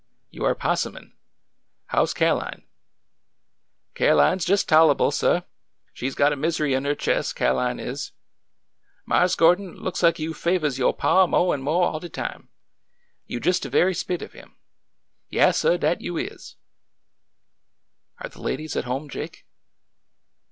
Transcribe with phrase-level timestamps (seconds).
[0.31, 1.11] "You are pos sumin'.
[1.89, 2.63] How 's Ca'line?"''
[3.93, 5.41] Ca'line 's jes' tole'ble, suh.
[5.93, 8.11] She 's got a mis'ry in her chis', Ca'line is.
[9.05, 12.49] Marse Gordon, look like you favors yo' paw mo' an' mo' all de time.
[13.27, 14.55] You jes' de ve'y spit of 'im.
[15.29, 16.55] Yaas, suh, dat you is."
[18.21, 19.45] "Are the ladies at home, Jake?"